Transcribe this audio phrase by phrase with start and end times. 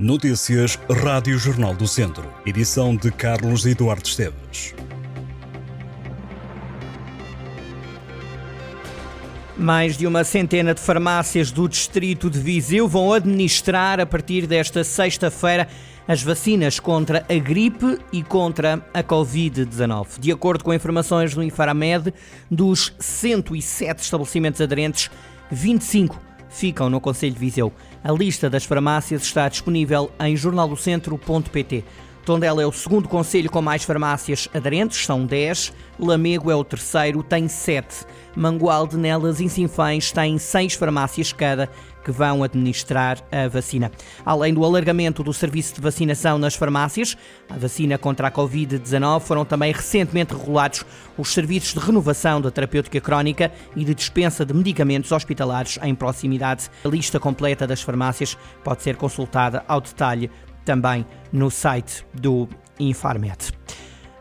[0.00, 2.32] Notícias Rádio Jornal do Centro.
[2.46, 4.74] Edição de Carlos Eduardo Esteves.
[9.58, 14.82] Mais de uma centena de farmácias do distrito de Viseu vão administrar a partir desta
[14.82, 15.68] sexta-feira
[16.08, 20.18] as vacinas contra a gripe e contra a Covid-19.
[20.18, 22.14] De acordo com informações do Infaramed,
[22.50, 25.10] dos 107 estabelecimentos aderentes,
[25.50, 27.72] 25 ficam no Conselho de Viseu.
[28.02, 31.84] A lista das farmácias está disponível em jornaldocentro.pt.
[32.24, 35.72] Tondela é o segundo conselho com mais farmácias aderentes, são 10.
[35.98, 38.06] Lamego é o terceiro, tem 7.
[38.34, 41.68] Mangualde, Nelas e Sinfães têm 6 farmácias cada
[42.04, 43.90] que vão administrar a vacina.
[44.24, 47.16] Além do alargamento do serviço de vacinação nas farmácias,
[47.48, 50.84] a vacina contra a Covid-19 foram também recentemente regulados
[51.16, 56.70] os serviços de renovação da terapêutica crónica e de dispensa de medicamentos hospitalares em proximidade.
[56.84, 60.30] A lista completa das farmácias pode ser consultada ao detalhe
[60.64, 63.52] também no site do Infarmed.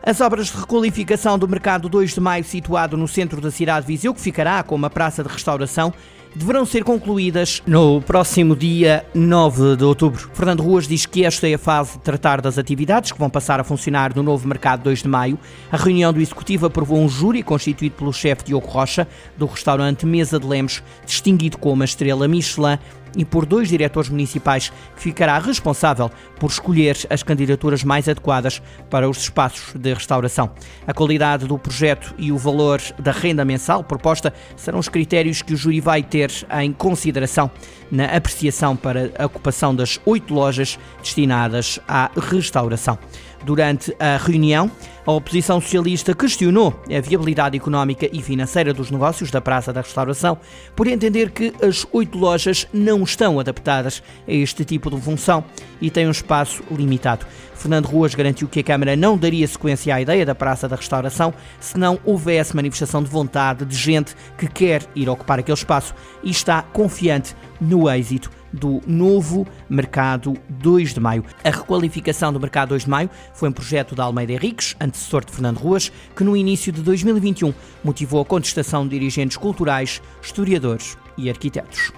[0.02, 3.92] As obras de requalificação do Mercado 2 de Maio, situado no centro da cidade de
[3.92, 5.94] Viseu, que ficará com uma praça de restauração,
[6.36, 10.30] deverão ser concluídas no próximo dia 9 de outubro.
[10.34, 13.60] Fernando Ruas diz que esta é a fase de tratar das atividades que vão passar
[13.60, 15.40] a funcionar no novo mercado 2 de maio.
[15.72, 19.08] A reunião do Executivo aprovou um júri constituído pelo chefe Diogo Rocha,
[19.38, 22.78] do restaurante Mesa de Lemos, distinguido com uma estrela Michelin,
[23.16, 29.10] e por dois diretores municipais, que ficará responsável por escolher as candidaturas mais adequadas para
[29.10, 30.52] os espaços de restauração.
[30.86, 35.54] A qualidade do projeto e o valor da renda mensal proposta serão os critérios que
[35.54, 36.32] o júri vai ter ter
[36.62, 37.50] em consideração
[37.90, 43.00] na apreciação para a ocupação das oito lojas destinadas à restauração.
[43.46, 44.70] Durante a reunião,
[45.06, 50.38] a oposição socialista questionou a viabilidade económica e financeira dos negócios da Praça da Restauração,
[50.76, 55.44] por entender que as oito lojas não estão adaptadas a este tipo de função
[55.82, 57.26] e têm um espaço limitado.
[57.56, 61.34] Fernando Ruas garantiu que a Câmara não daria sequência à ideia da Praça da Restauração
[61.60, 65.94] se não houvesse manifestação de vontade de gente que quer ir ocupar aquele espaço
[66.24, 71.24] e está confiante no êxito do novo Mercado 2 de Maio.
[71.44, 75.32] A requalificação do Mercado 2 de Maio foi um projeto da Almeida Henriques, antecessor de
[75.32, 77.54] Fernando Ruas, que no início de 2021
[77.84, 81.92] motivou a contestação de dirigentes culturais, historiadores e arquitetos.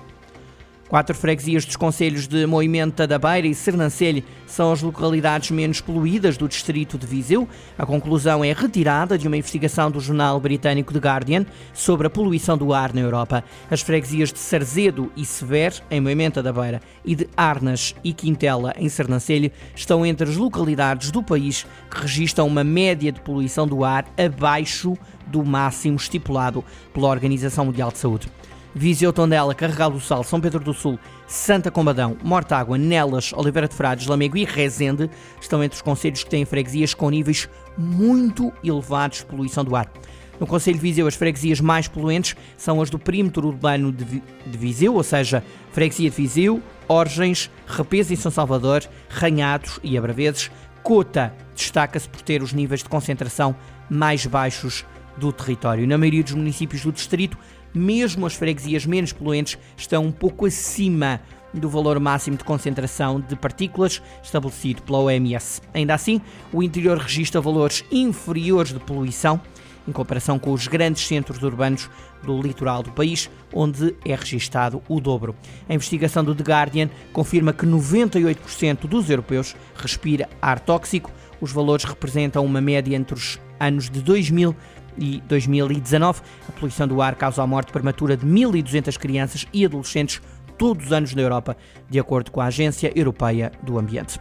[0.91, 6.35] Quatro freguesias dos concelhos de Moimenta da Beira e Sernancelho são as localidades menos poluídas
[6.35, 7.47] do distrito de Viseu.
[7.77, 12.57] A conclusão é retirada de uma investigação do jornal britânico The Guardian sobre a poluição
[12.57, 13.41] do ar na Europa.
[13.69, 18.73] As freguesias de Sarzedo e Sever, em Moimenta da Beira, e de Arnas e Quintela,
[18.77, 23.85] em Sernancelho, estão entre as localidades do país que registram uma média de poluição do
[23.85, 28.27] ar abaixo do máximo estipulado pela Organização Mundial de Saúde.
[28.73, 33.75] Viseu Tondela, Carregal do Sal, São Pedro do Sul, Santa Combadão, Mortágua, Nelas, Oliveira de
[33.75, 35.09] Frades, Lamego e Rezende
[35.39, 39.91] estão entre os conselhos que têm freguesias com níveis muito elevados de poluição do ar.
[40.39, 44.23] No Conselho de Viseu, as freguesias mais poluentes são as do perímetro urbano de,
[44.57, 50.49] Viseu, ou seja, Freguesia de Viseu, Orgens, Repesa e São Salvador, Ranhados e Abraveses.
[50.81, 53.55] Cota destaca-se por ter os níveis de concentração
[53.87, 54.83] mais baixos
[55.15, 55.87] do território.
[55.87, 57.37] Na maioria dos municípios do distrito,
[57.73, 61.21] mesmo as freguesias menos poluentes estão um pouco acima
[61.53, 65.61] do valor máximo de concentração de partículas estabelecido pela OMS.
[65.73, 66.21] Ainda assim,
[66.51, 69.41] o interior registra valores inferiores de poluição
[69.87, 71.89] em comparação com os grandes centros urbanos
[72.23, 75.35] do litoral do país, onde é registado o dobro.
[75.67, 81.11] A investigação do The Guardian confirma que 98% dos europeus respira ar tóxico.
[81.39, 84.55] Os valores representam uma média entre os anos de 2000
[84.97, 86.21] e 2019.
[86.47, 90.21] A poluição do ar causa a morte prematura de 1.200 crianças e adolescentes
[90.57, 91.57] todos os anos na Europa,
[91.89, 94.19] de acordo com a Agência Europeia do Ambiente.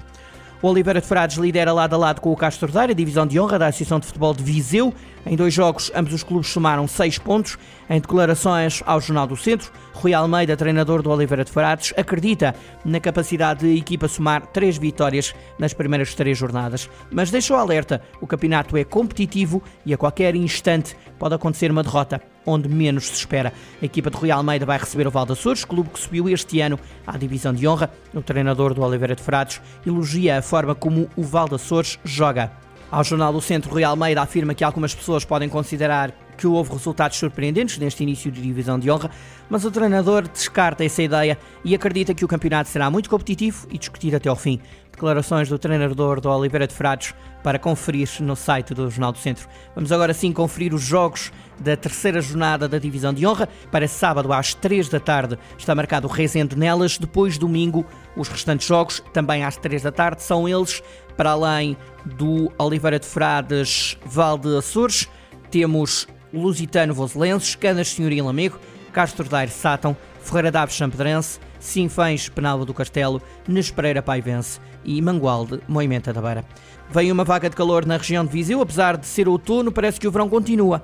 [0.62, 3.59] O Oliveira de Frades lidera lado a lado com o Castro Daire, divisão de honra
[3.59, 4.93] da Associação de Futebol de Viseu.
[5.25, 7.56] Em dois jogos, ambos os clubes somaram seis pontos.
[7.88, 12.54] Em declarações ao Jornal do Centro, Rui Almeida, treinador do Oliveira de Frades, acredita
[12.84, 18.26] na capacidade da equipa somar três vitórias nas primeiras três jornadas, mas deixou alerta: o
[18.26, 23.52] campeonato é competitivo e a qualquer instante pode acontecer uma derrota onde menos se espera.
[23.81, 26.78] A equipa de Rui Almeida vai receber o Val Açores, clube que subiu este ano
[27.06, 27.90] à divisão de honra.
[28.14, 32.52] O treinador do Oliveira de Frades elogia a forma como o Val Açores joga.
[32.90, 37.19] Ao Jornal do Centro, Rui Almeida afirma que algumas pessoas podem considerar que houve resultados
[37.19, 39.10] surpreendentes neste início de divisão de honra,
[39.50, 43.76] mas o treinador descarta essa ideia e acredita que o campeonato será muito competitivo e
[43.76, 44.58] discutir até ao fim.
[44.90, 49.46] Declarações do treinador do Oliveira de Frades para conferir no site do Jornal do Centro.
[49.75, 53.46] Vamos agora sim conferir os jogos da terceira jornada da Divisão de Honra.
[53.70, 56.96] Para sábado às 3 da tarde está marcado o Rezende Nelas.
[56.96, 57.84] Depois, domingo,
[58.16, 60.82] os restantes jogos, também às 3 da tarde, são eles,
[61.19, 61.76] para além
[62.06, 65.06] do Oliveira de Frades Valde Açores,
[65.50, 68.59] temos Lusitano Voselenses, Canas Senhoria Lamego,
[68.93, 76.12] Castro Daire Sátão, Ferreira Daves Champedrense, Sinfães Penalva do Castelo, Nespereira Paivense e Mangualde Moimenta
[76.12, 76.44] da Beira.
[76.91, 80.09] Vem uma vaga de calor na região de Viseu, apesar de ser outono, parece que
[80.09, 80.82] o verão continua.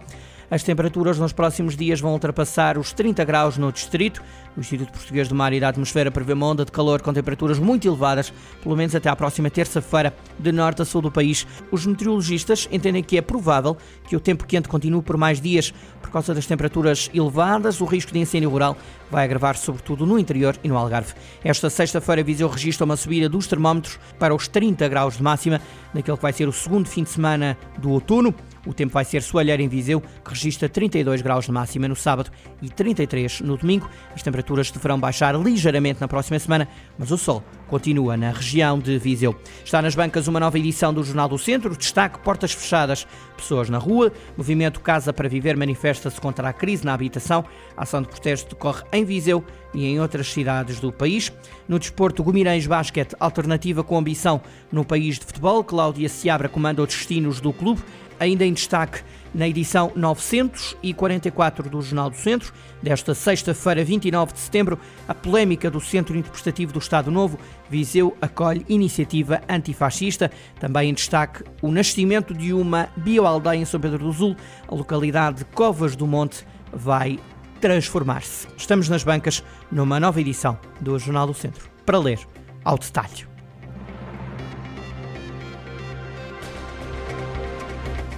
[0.49, 4.23] As temperaturas nos próximos dias vão ultrapassar os 30 graus no distrito.
[4.57, 7.59] O Instituto Português do Mar e da Atmosfera prevê uma onda de calor com temperaturas
[7.59, 8.33] muito elevadas,
[8.63, 11.45] pelo menos até à próxima terça-feira, de norte a sul do país.
[11.73, 13.77] Os meteorologistas entendem que é provável
[14.09, 15.75] que o tempo quente continue por mais dias.
[16.01, 18.77] Por causa das temperaturas elevadas, o risco de incêndio rural
[19.11, 21.13] vai agravar-se sobretudo no interior e no Algarve.
[21.43, 25.61] Esta sexta-feira, Viseu registra uma subida dos termómetros para os 30 graus de máxima,
[25.93, 28.33] naquele que vai ser o segundo fim de semana do outono.
[28.67, 32.31] O tempo vai ser soalheiro em Viseu, que registra 32 graus de máxima no sábado
[32.61, 33.89] e 33 no domingo.
[34.15, 36.69] As temperaturas deverão baixar ligeiramente na próxima semana,
[36.99, 39.35] mas o sol continua na região de Viseu.
[39.65, 43.79] Está nas bancas uma nova edição do Jornal do Centro, destaque portas fechadas, pessoas na
[43.79, 47.45] rua, movimento Casa para Viver manifesta-se contra a crise na habitação,
[47.77, 51.33] a ação de protesto decorre em Viseu e em outras cidades do país.
[51.69, 54.41] No desporto, Gumirães Basquete, alternativa com ambição
[54.73, 57.83] no país de futebol, Cláudia Seabra comanda os destinos do clube,
[58.19, 59.03] ainda em destaque
[59.35, 62.53] na edição 944 do Jornal do Centro,
[62.83, 68.65] desta sexta-feira, 29 de setembro, a polémica do Centro Interpretativo do Estado Novo, Viseu acolhe
[68.69, 70.31] iniciativa antifascista.
[70.59, 74.37] Também em destaque o nascimento de uma bioaldeia em São Pedro do Sul,
[74.67, 77.19] a localidade de Covas do Monte vai
[77.61, 78.47] transformar-se.
[78.57, 82.21] Estamos nas bancas numa nova edição do Jornal do Centro, para ler
[82.65, 83.36] ao detalhe.